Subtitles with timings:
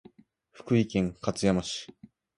[0.51, 1.95] 福井県勝山市